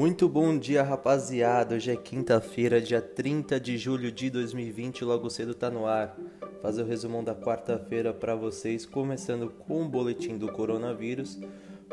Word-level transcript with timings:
Muito 0.00 0.28
bom 0.30 0.56
dia, 0.56 0.82
rapaziada. 0.82 1.74
Hoje 1.74 1.90
é 1.90 1.96
quinta-feira, 1.96 2.80
dia 2.80 3.02
30 3.02 3.60
de 3.60 3.76
julho 3.76 4.10
de 4.10 4.30
2020, 4.30 5.04
logo 5.04 5.28
cedo 5.28 5.54
tá 5.54 5.68
no 5.68 5.84
ar. 5.84 6.16
Fazer 6.62 6.82
o 6.82 6.86
resumão 6.86 7.22
da 7.22 7.34
quarta-feira 7.34 8.14
para 8.14 8.34
vocês, 8.34 8.86
começando 8.86 9.50
com 9.50 9.82
o 9.82 9.88
boletim 9.90 10.38
do 10.38 10.50
coronavírus. 10.50 11.38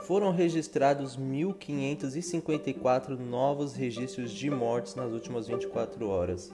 Foram 0.03 0.31
registrados 0.31 1.17
1.554 1.17 3.19
novos 3.19 3.75
registros 3.75 4.31
de 4.31 4.49
mortes 4.49 4.95
nas 4.95 5.11
últimas 5.11 5.49
24 5.49 6.07
horas, 6.07 6.49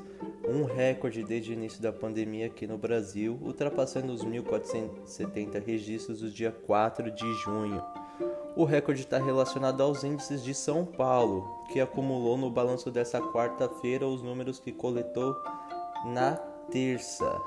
um 0.49 0.63
recorde 0.63 1.23
desde 1.23 1.51
o 1.51 1.53
início 1.53 1.79
da 1.79 1.93
pandemia 1.93 2.47
aqui 2.47 2.65
no 2.65 2.79
Brasil, 2.79 3.37
ultrapassando 3.43 4.11
os 4.11 4.25
1.470 4.25 5.63
registros 5.63 6.21
do 6.21 6.31
dia 6.31 6.51
4 6.51 7.11
de 7.11 7.31
junho. 7.43 7.79
O 8.55 8.65
recorde 8.65 9.01
está 9.01 9.17
relacionado 9.17 9.81
aos 9.81 10.03
índices 10.03 10.43
de 10.43 10.53
São 10.53 10.85
Paulo, 10.85 11.65
que 11.71 11.81
acumulou 11.81 12.37
no 12.37 12.51
balanço 12.51 12.91
dessa 12.91 13.19
quarta-feira 13.19 14.07
os 14.07 14.21
números 14.21 14.59
que 14.59 14.71
coletou 14.71 15.35
na 16.05 16.35
terça. 16.69 17.41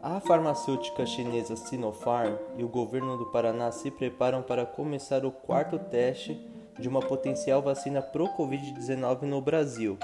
A 0.00 0.20
farmacêutica 0.20 1.04
chinesa 1.04 1.56
Sinopharm 1.56 2.36
e 2.56 2.62
o 2.62 2.68
governo 2.68 3.18
do 3.18 3.26
Paraná 3.26 3.72
se 3.72 3.90
preparam 3.90 4.42
para 4.42 4.64
começar 4.64 5.24
o 5.24 5.32
quarto 5.32 5.76
teste 5.76 6.40
de 6.78 6.88
uma 6.88 7.00
potencial 7.00 7.60
vacina 7.60 8.00
pro 8.00 8.28
Covid-19 8.36 9.22
no 9.22 9.40
Brasil. 9.40 9.98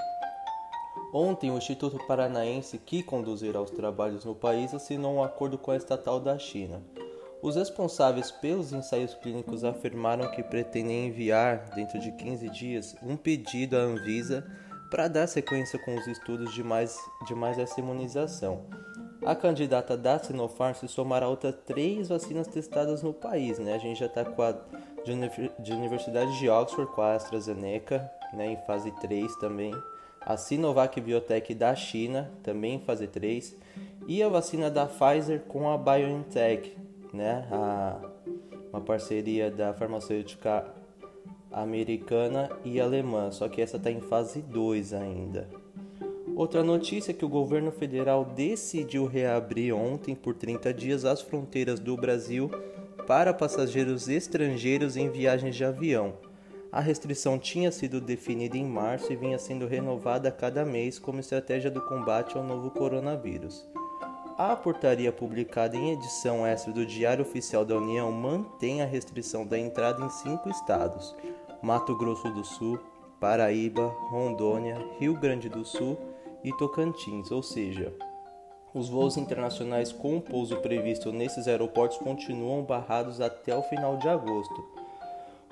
Ontem, 1.12 1.52
o 1.52 1.58
Instituto 1.58 1.96
Paranaense, 2.08 2.76
que 2.76 3.04
conduzirá 3.04 3.62
os 3.62 3.70
trabalhos 3.70 4.24
no 4.24 4.34
país, 4.34 4.74
assinou 4.74 5.14
um 5.14 5.22
acordo 5.22 5.56
com 5.56 5.70
a 5.70 5.76
estatal 5.76 6.18
da 6.18 6.36
China. 6.40 6.82
Os 7.44 7.56
responsáveis 7.56 8.30
pelos 8.30 8.72
ensaios 8.72 9.12
clínicos 9.12 9.64
afirmaram 9.64 10.30
que 10.30 10.42
pretendem 10.42 11.08
enviar, 11.08 11.68
dentro 11.74 11.98
de 11.98 12.10
15 12.10 12.48
dias, 12.48 12.96
um 13.02 13.18
pedido 13.18 13.76
à 13.76 13.80
Anvisa 13.80 14.50
para 14.90 15.08
dar 15.08 15.26
sequência 15.26 15.78
com 15.78 15.94
os 15.94 16.06
estudos 16.06 16.54
de 16.54 16.62
mais, 16.64 16.98
de 17.26 17.34
mais 17.34 17.58
essa 17.58 17.78
imunização. 17.78 18.62
A 19.22 19.34
candidata 19.34 19.94
da 19.94 20.18
Sinopharm 20.18 20.72
se 20.72 20.88
somará 20.88 21.26
a 21.26 21.28
outras 21.28 21.54
três 21.66 22.08
vacinas 22.08 22.46
testadas 22.46 23.02
no 23.02 23.12
país. 23.12 23.58
Né? 23.58 23.74
A 23.74 23.78
gente 23.78 24.00
já 24.00 24.06
está 24.06 24.24
com 24.24 24.40
a 24.40 24.52
de, 25.04 25.52
de 25.58 25.72
Universidade 25.74 26.38
de 26.38 26.48
Oxford, 26.48 26.90
com 26.92 27.02
a 27.02 27.12
AstraZeneca, 27.12 28.10
né, 28.32 28.52
em 28.52 28.56
fase 28.66 28.90
3 29.02 29.36
também. 29.36 29.74
A 30.18 30.38
Sinovac 30.38 30.98
Biotech 30.98 31.54
da 31.54 31.74
China, 31.74 32.32
também 32.42 32.76
em 32.76 32.80
fase 32.80 33.06
3. 33.06 33.54
E 34.08 34.22
a 34.22 34.30
vacina 34.30 34.70
da 34.70 34.86
Pfizer 34.86 35.40
com 35.40 35.70
a 35.70 35.76
BioNTech, 35.76 36.74
né? 37.14 37.46
A, 37.50 38.00
uma 38.72 38.80
parceria 38.80 39.50
da 39.50 39.72
farmacêutica 39.72 40.66
americana 41.52 42.50
e 42.64 42.80
alemã, 42.80 43.30
só 43.30 43.48
que 43.48 43.62
essa 43.62 43.76
está 43.76 43.90
em 43.90 44.00
fase 44.00 44.42
2 44.42 44.92
ainda. 44.92 45.48
Outra 46.34 46.64
notícia 46.64 47.12
é 47.12 47.14
que 47.14 47.24
o 47.24 47.28
governo 47.28 47.70
federal 47.70 48.24
decidiu 48.24 49.06
reabrir 49.06 49.72
ontem 49.72 50.16
por 50.16 50.34
30 50.34 50.74
dias 50.74 51.04
as 51.04 51.22
fronteiras 51.22 51.78
do 51.78 51.96
Brasil 51.96 52.50
para 53.06 53.32
passageiros 53.32 54.08
estrangeiros 54.08 54.96
em 54.96 55.08
viagens 55.08 55.54
de 55.54 55.64
avião. 55.64 56.14
A 56.72 56.80
restrição 56.80 57.38
tinha 57.38 57.70
sido 57.70 58.00
definida 58.00 58.56
em 58.56 58.64
março 58.64 59.12
e 59.12 59.16
vinha 59.16 59.38
sendo 59.38 59.64
renovada 59.64 60.28
a 60.28 60.32
cada 60.32 60.64
mês 60.64 60.98
como 60.98 61.20
estratégia 61.20 61.70
do 61.70 61.80
combate 61.80 62.36
ao 62.36 62.42
novo 62.42 62.68
coronavírus. 62.72 63.64
A 64.36 64.56
portaria 64.56 65.12
publicada 65.12 65.76
em 65.76 65.92
edição 65.92 66.44
extra 66.44 66.72
do 66.72 66.84
Diário 66.84 67.22
Oficial 67.22 67.64
da 67.64 67.76
União 67.76 68.10
mantém 68.10 68.82
a 68.82 68.84
restrição 68.84 69.46
da 69.46 69.56
entrada 69.56 70.04
em 70.04 70.10
cinco 70.10 70.48
estados: 70.48 71.14
Mato 71.62 71.96
Grosso 71.96 72.28
do 72.32 72.44
Sul, 72.44 72.80
Paraíba, 73.20 73.86
Rondônia, 74.10 74.76
Rio 74.98 75.14
Grande 75.14 75.48
do 75.48 75.64
Sul 75.64 75.96
e 76.42 76.52
Tocantins, 76.56 77.30
ou 77.30 77.44
seja, 77.44 77.94
os 78.74 78.88
voos 78.88 79.16
internacionais 79.16 79.92
com 79.92 80.20
pouso 80.20 80.56
previsto 80.56 81.12
nesses 81.12 81.46
aeroportos 81.46 81.98
continuam 81.98 82.64
barrados 82.64 83.20
até 83.20 83.56
o 83.56 83.62
final 83.62 83.98
de 83.98 84.08
agosto. 84.08 84.64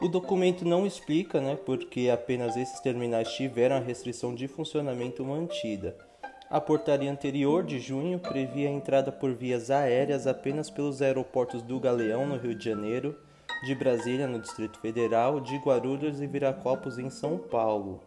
O 0.01 0.09
documento 0.09 0.65
não 0.65 0.85
explica 0.85 1.41
né, 1.41 1.55
porque 1.55 2.11
apenas 2.13 2.57
esses 2.57 2.81
terminais 2.81 3.29
tiveram 3.29 3.77
a 3.77 3.81
restrição 3.81 4.35
de 4.35 4.49
funcionamento 4.49 5.25
mantida. 5.25 5.97
A 6.53 6.61
portaria 6.61 7.11
anterior 7.11 7.65
de 7.65 7.81
junho 7.81 8.19
previa 8.19 8.69
a 8.69 8.73
entrada 8.73 9.11
por 9.11 9.33
vias 9.33 9.71
aéreas 9.71 10.27
apenas 10.27 10.69
pelos 10.69 11.01
aeroportos 11.01 11.63
do 11.63 11.81
Galeão, 11.81 12.27
no 12.27 12.37
Rio 12.37 12.55
de 12.55 12.63
Janeiro, 12.63 13.17
de 13.65 13.75
Brasília, 13.75 14.27
no 14.27 14.39
Distrito 14.39 14.79
Federal, 14.79 15.41
de 15.41 15.57
Guarulhos 15.57 16.21
e 16.21 16.27
Viracopos, 16.27 16.99
em 16.99 17.09
São 17.09 17.39
Paulo. 17.39 18.01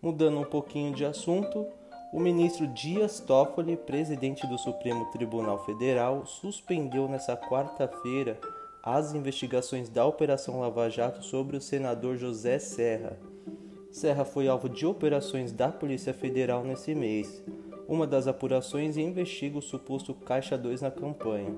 Mudando 0.00 0.40
um 0.40 0.44
pouquinho 0.44 0.94
de 0.94 1.04
assunto, 1.04 1.66
o 2.10 2.18
ministro 2.18 2.66
Dias 2.68 3.20
Toffoli, 3.20 3.76
presidente 3.76 4.46
do 4.46 4.56
Supremo 4.56 5.04
Tribunal 5.10 5.62
Federal, 5.66 6.24
suspendeu 6.24 7.06
nesta 7.06 7.36
quarta-feira 7.36 8.40
as 8.82 9.12
investigações 9.12 9.90
da 9.90 10.06
Operação 10.06 10.58
Lava 10.58 10.88
Jato 10.88 11.22
sobre 11.22 11.58
o 11.58 11.60
senador 11.60 12.16
José 12.16 12.58
Serra 12.58 13.18
Serra 13.90 14.24
foi 14.24 14.46
alvo 14.46 14.68
de 14.68 14.86
operações 14.86 15.50
da 15.50 15.68
Polícia 15.68 16.14
Federal 16.14 16.62
nesse 16.62 16.94
mês. 16.94 17.42
Uma 17.88 18.06
das 18.06 18.28
apurações 18.28 18.96
investiga 18.96 19.58
o 19.58 19.62
suposto 19.62 20.14
Caixa 20.14 20.56
2 20.56 20.82
na 20.82 20.92
campanha. 20.92 21.56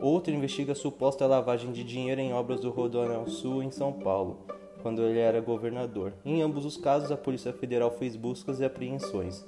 Outra 0.00 0.34
investiga 0.34 0.72
a 0.72 0.74
suposta 0.74 1.28
lavagem 1.28 1.70
de 1.70 1.84
dinheiro 1.84 2.20
em 2.20 2.32
obras 2.32 2.60
do 2.60 2.70
Rodoanel 2.70 3.28
Sul 3.28 3.62
em 3.62 3.70
São 3.70 3.92
Paulo, 3.92 4.38
quando 4.82 5.02
ele 5.02 5.20
era 5.20 5.40
governador. 5.40 6.12
Em 6.24 6.42
ambos 6.42 6.64
os 6.64 6.76
casos, 6.76 7.12
a 7.12 7.16
Polícia 7.16 7.52
Federal 7.52 7.92
fez 7.92 8.16
buscas 8.16 8.58
e 8.58 8.64
apreensões. 8.64 9.46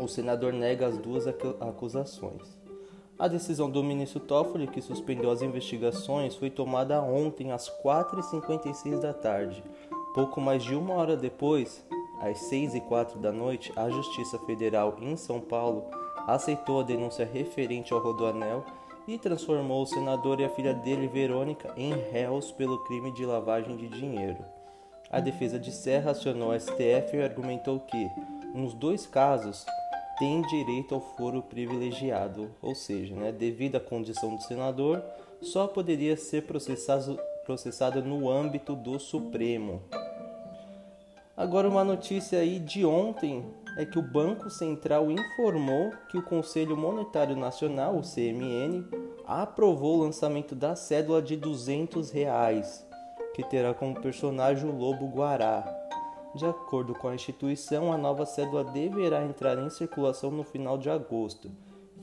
O 0.00 0.08
senador 0.08 0.54
nega 0.54 0.86
as 0.86 0.96
duas 0.96 1.26
acusações. 1.26 2.56
A 3.18 3.28
decisão 3.28 3.70
do 3.70 3.84
ministro 3.84 4.20
Toffoli, 4.20 4.66
que 4.66 4.80
suspendeu 4.80 5.30
as 5.30 5.42
investigações, 5.42 6.34
foi 6.34 6.48
tomada 6.48 7.02
ontem 7.02 7.52
às 7.52 7.68
4h56 7.82 9.00
da 9.00 9.12
tarde. 9.12 9.62
Pouco 10.16 10.40
mais 10.40 10.64
de 10.64 10.74
uma 10.74 10.94
hora 10.94 11.14
depois, 11.14 11.84
às 12.22 12.38
6 12.38 12.74
e 12.74 12.80
4 12.80 13.18
da 13.18 13.30
noite, 13.30 13.70
a 13.76 13.90
Justiça 13.90 14.38
Federal 14.46 14.96
em 14.98 15.14
São 15.14 15.42
Paulo 15.42 15.84
aceitou 16.26 16.80
a 16.80 16.82
denúncia 16.82 17.28
referente 17.30 17.92
ao 17.92 18.00
Rodoanel 18.00 18.64
e 19.06 19.18
transformou 19.18 19.82
o 19.82 19.86
senador 19.86 20.40
e 20.40 20.44
a 20.46 20.48
filha 20.48 20.72
dele, 20.72 21.06
Verônica, 21.06 21.70
em 21.76 21.92
réus 21.92 22.50
pelo 22.50 22.82
crime 22.84 23.12
de 23.12 23.26
lavagem 23.26 23.76
de 23.76 23.88
dinheiro. 23.88 24.42
A 25.10 25.20
defesa 25.20 25.58
de 25.58 25.70
Serra 25.70 26.12
acionou 26.12 26.50
a 26.50 26.58
STF 26.58 27.14
e 27.14 27.22
argumentou 27.22 27.80
que, 27.80 28.10
nos 28.54 28.72
dois 28.72 29.06
casos, 29.06 29.66
tem 30.18 30.40
direito 30.40 30.94
ao 30.94 31.00
foro 31.02 31.42
privilegiado, 31.42 32.50
ou 32.62 32.74
seja, 32.74 33.14
né, 33.14 33.32
devido 33.32 33.76
à 33.76 33.80
condição 33.80 34.34
de 34.34 34.44
senador, 34.44 35.04
só 35.42 35.66
poderia 35.66 36.16
ser 36.16 36.44
processado, 36.44 37.20
processado 37.46 38.02
no 38.02 38.28
âmbito 38.28 38.74
do 38.74 38.98
Supremo. 38.98 39.80
Agora 41.36 41.68
uma 41.68 41.84
notícia 41.84 42.40
aí 42.40 42.58
de 42.58 42.84
ontem 42.84 43.44
é 43.78 43.84
que 43.84 43.98
o 43.98 44.02
Banco 44.02 44.50
Central 44.50 45.10
informou 45.10 45.92
que 46.08 46.18
o 46.18 46.22
Conselho 46.22 46.76
Monetário 46.76 47.36
Nacional, 47.36 47.96
o 47.96 48.02
CMN, 48.02 48.84
aprovou 49.24 49.98
o 49.98 50.02
lançamento 50.02 50.54
da 50.54 50.74
cédula 50.74 51.22
de 51.22 51.36
200 51.36 52.10
reais, 52.10 52.84
que 53.34 53.44
terá 53.44 53.72
como 53.72 54.00
personagem 54.00 54.68
o 54.68 54.76
Lobo 54.76 55.06
Guará. 55.06 55.64
De 56.34 56.44
acordo 56.44 56.94
com 56.94 57.08
a 57.08 57.14
instituição, 57.14 57.92
a 57.92 57.98
nova 57.98 58.26
cédula 58.26 58.64
deverá 58.64 59.22
entrar 59.24 59.58
em 59.58 59.70
circulação 59.70 60.30
no 60.30 60.42
final 60.42 60.76
de 60.76 60.90
agosto, 60.90 61.50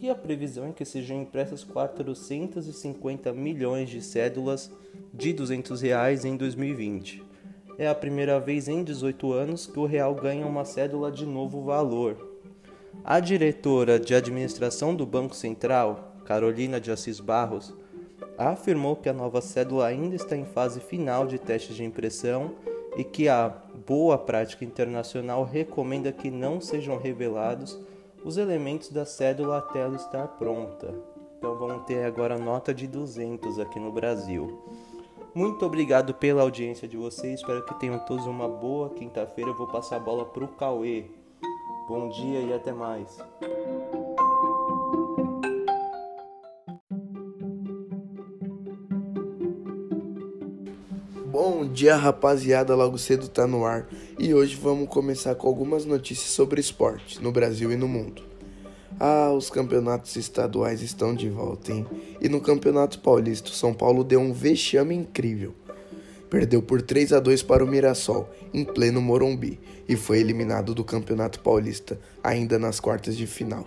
e 0.03 0.09
a 0.09 0.15
previsão 0.15 0.67
é 0.67 0.71
que 0.71 0.85
sejam 0.85 1.21
impressas 1.21 1.63
450 1.63 3.33
milhões 3.33 3.89
de 3.89 4.01
cédulas 4.01 4.71
de 5.11 5.33
200 5.33 5.81
reais 5.81 6.25
em 6.25 6.37
2020 6.37 7.33
é 7.77 7.87
a 7.87 7.95
primeira 7.95 8.39
vez 8.39 8.67
em 8.67 8.83
18 8.83 9.33
anos 9.33 9.65
que 9.65 9.79
o 9.79 9.85
real 9.85 10.13
ganha 10.13 10.45
uma 10.45 10.65
cédula 10.65 11.11
de 11.11 11.25
novo 11.25 11.63
valor. 11.63 12.39
A 13.03 13.19
diretora 13.19 13.99
de 13.99 14.13
administração 14.13 14.95
do 14.95 15.05
Banco 15.05 15.35
Central, 15.35 16.15
Carolina 16.25 16.79
de 16.79 16.91
Assis 16.91 17.19
Barros, 17.19 17.73
afirmou 18.37 18.95
que 18.95 19.09
a 19.09 19.13
nova 19.13 19.41
cédula 19.41 19.87
ainda 19.87 20.15
está 20.15 20.35
em 20.35 20.45
fase 20.45 20.79
final 20.79 21.25
de 21.25 21.39
testes 21.39 21.75
de 21.75 21.83
impressão 21.83 22.55
e 22.95 23.03
que 23.03 23.27
a 23.27 23.49
boa 23.87 24.17
prática 24.17 24.63
internacional 24.63 25.43
recomenda 25.43 26.11
que 26.11 26.29
não 26.29 26.61
sejam 26.61 26.97
revelados 26.97 27.79
os 28.23 28.37
elementos 28.37 28.89
da 28.89 29.05
cédula 29.05 29.57
até 29.57 29.81
ela 29.81 29.95
estar 29.95 30.27
pronta. 30.27 30.93
Então 31.37 31.55
vamos 31.57 31.83
ter 31.85 32.05
agora 32.05 32.37
nota 32.37 32.73
de 32.73 32.87
200 32.87 33.59
aqui 33.59 33.79
no 33.79 33.91
Brasil. 33.91 34.61
Muito 35.35 35.65
obrigado 35.65 36.13
pela 36.13 36.43
audiência 36.43 36.87
de 36.87 36.95
vocês. 36.95 37.39
Espero 37.39 37.65
que 37.65 37.73
tenham 37.79 37.99
todos 37.99 38.25
uma 38.25 38.47
boa 38.47 38.89
quinta-feira. 38.91 39.49
Eu 39.49 39.57
vou 39.57 39.67
passar 39.67 39.97
a 39.97 39.99
bola 39.99 40.25
pro 40.25 40.47
Cauê. 40.47 41.05
Bom 41.87 42.09
dia 42.09 42.39
e 42.39 42.53
até 42.53 42.71
mais. 42.71 43.17
Bom 51.33 51.65
dia, 51.65 51.95
rapaziada. 51.95 52.75
Logo 52.75 52.95
cedo 52.99 53.27
tá 53.27 53.47
no 53.47 53.65
ar 53.65 53.89
e 54.19 54.35
hoje 54.35 54.55
vamos 54.55 54.87
começar 54.87 55.33
com 55.33 55.47
algumas 55.47 55.83
notícias 55.83 56.29
sobre 56.29 56.61
esporte 56.61 57.19
no 57.23 57.31
Brasil 57.31 57.71
e 57.71 57.75
no 57.75 57.87
mundo. 57.87 58.21
Ah, 58.99 59.31
os 59.31 59.49
campeonatos 59.49 60.15
estaduais 60.15 60.83
estão 60.83 61.15
de 61.15 61.27
volta, 61.29 61.71
hein? 61.71 61.87
E 62.21 62.29
no 62.29 62.39
Campeonato 62.39 62.99
Paulista, 62.99 63.49
o 63.49 63.53
São 63.53 63.73
Paulo 63.73 64.03
deu 64.03 64.19
um 64.19 64.31
vexame 64.31 64.93
incrível. 64.93 65.55
Perdeu 66.29 66.61
por 66.61 66.83
3 66.83 67.13
a 67.13 67.19
2 67.19 67.41
para 67.41 67.63
o 67.63 67.67
Mirassol, 67.67 68.29
em 68.53 68.63
pleno 68.63 69.01
Morumbi, 69.01 69.59
e 69.89 69.95
foi 69.95 70.19
eliminado 70.19 70.75
do 70.75 70.83
Campeonato 70.83 71.39
Paulista 71.39 71.99
ainda 72.23 72.59
nas 72.59 72.79
quartas 72.79 73.17
de 73.17 73.25
final. 73.25 73.65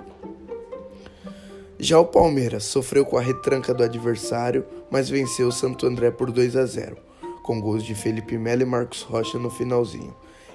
Já 1.81 1.99
o 1.99 2.07
Palmeiras 2.07 2.63
sofreu 2.63 3.05
com 3.05 3.19
a 3.19 3.21
retranca 3.21 3.75
do 3.75 3.83
adversário, 3.83 4.65
mas 4.89 5.11
venceu 5.11 5.49
o 5.49 5.53
Santo 5.53 5.85
André 5.85 6.13
por 6.13 6.31
2 6.31 6.55
a 6.55 6.65
0 6.65 7.06
com 7.47 7.61
gols 7.61 7.85
de 7.85 7.95
Felipe 7.95 8.37
Melo 8.37 8.63
e 8.63 8.67
Marcos 8.67 9.03
Rocha 9.03 9.39
no 9.39 9.49
finalzinho, 9.49 10.15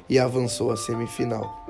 e 0.10 0.20
avançou 0.20 0.72
à 0.72 0.78
semifinal. 0.78 1.66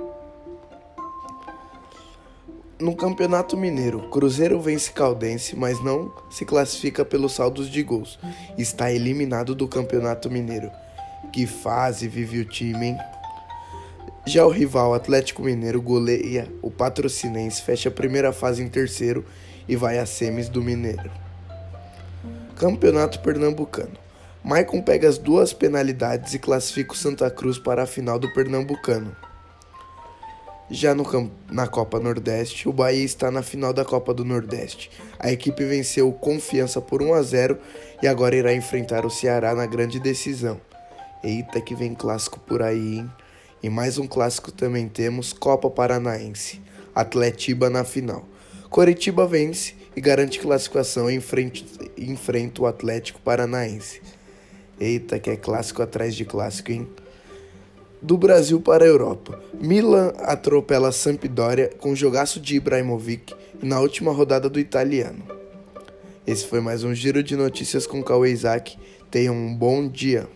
No 2.80 2.96
Campeonato 2.96 3.56
Mineiro, 3.56 4.10
Cruzeiro 4.10 4.60
vence 4.60 4.92
Caldense, 4.92 5.56
mas 5.56 5.80
não 5.84 6.12
se 6.32 6.44
classifica 6.44 7.06
pelos 7.06 7.34
saldos 7.34 7.70
de 7.70 7.84
gols. 7.84 8.18
Está 8.58 8.92
eliminado 8.92 9.54
do 9.54 9.68
Campeonato 9.68 10.32
Mineiro. 10.32 10.72
Que 11.32 11.46
fase 11.46 12.08
vive 12.08 12.40
o 12.40 12.46
time, 12.46 12.88
hein? 12.88 12.98
Já 14.26 14.44
o 14.44 14.50
rival 14.50 14.96
Atlético 14.96 15.44
Mineiro 15.44 15.80
goleia 15.80 16.52
o 16.60 16.72
Patrocinense, 16.72 17.62
fecha 17.62 17.90
a 17.90 17.92
primeira 17.92 18.34
fase 18.34 18.64
em 18.64 18.68
terceiro 18.68 19.24
e 19.68 19.76
vai 19.76 20.00
a 20.00 20.06
semis 20.08 20.50
do 20.50 20.64
Mineiro. 20.64 21.12
Campeonato 22.56 23.20
Pernambucano. 23.20 24.01
Maicon 24.44 24.82
pega 24.82 25.08
as 25.08 25.20
duas 25.20 25.54
penalidades 25.54 26.34
e 26.34 26.40
classifica 26.40 26.94
o 26.94 26.98
Santa 26.98 27.30
Cruz 27.30 27.60
para 27.60 27.84
a 27.84 27.86
final 27.86 28.18
do 28.18 28.34
Pernambucano. 28.34 29.16
Já 30.68 30.96
no, 30.96 31.32
na 31.52 31.68
Copa 31.68 32.00
Nordeste, 32.00 32.68
o 32.68 32.74
Bahia 32.74 33.04
está 33.04 33.30
na 33.30 33.44
final 33.44 33.72
da 33.72 33.86
Copa 33.86 34.14
do 34.16 34.26
Nordeste. 34.26 34.90
A 35.20 35.32
equipe 35.32 35.64
venceu 35.64 36.10
o 36.10 36.14
Confiança 36.14 36.82
por 36.82 37.04
1 37.04 37.14
a 37.14 37.22
0 37.22 37.58
e 38.02 38.08
agora 38.08 38.36
irá 38.36 38.52
enfrentar 38.52 39.06
o 39.06 39.12
Ceará 39.12 39.54
na 39.54 39.68
grande 39.68 40.00
decisão. 40.00 40.60
Eita 41.24 41.62
que 41.62 41.76
vem 41.76 41.94
clássico 41.94 42.40
por 42.40 42.64
aí, 42.64 42.98
hein? 42.98 43.12
E 43.62 43.70
mais 43.70 44.00
um 44.00 44.08
clássico 44.08 44.52
também 44.52 44.88
temos 44.88 45.34
Copa 45.34 45.70
Paranaense. 45.70 46.60
Atletiba 46.96 47.70
na 47.70 47.84
final. 47.84 48.26
Coritiba 48.72 49.28
vence 49.28 49.76
e 49.96 50.02
garante 50.02 50.40
classificação 50.40 51.12
e 51.12 51.22
enfrenta 51.98 52.62
o 52.62 52.66
Atlético 52.66 53.22
Paranaense. 53.22 54.02
Eita, 54.82 55.20
que 55.20 55.30
é 55.30 55.36
clássico 55.36 55.84
atrás 55.84 56.16
de 56.16 56.26
clássico, 56.26 56.72
hein? 56.72 56.88
Do 58.02 58.18
Brasil 58.18 58.60
para 58.60 58.84
a 58.84 58.88
Europa. 58.88 59.40
Milan 59.54 60.12
atropela 60.18 60.92
Sampdoria 60.92 61.70
com 61.78 61.96
jogaço 61.96 62.40
de 62.40 62.56
Ibrahimovic 62.56 63.36
na 63.62 63.80
última 63.80 64.12
rodada 64.12 64.50
do 64.50 64.60
italiano. 64.60 65.24
Esse 66.26 66.48
foi 66.48 66.62
mais 66.62 66.84
um 66.84 66.96
giro 66.96 67.22
de 67.22 67.36
notícias 67.36 67.86
com 67.86 68.02
Cauê 68.02 68.32
Isaac. 68.32 68.76
Tenham 69.12 69.36
um 69.36 69.56
bom 69.56 69.88
dia. 69.88 70.28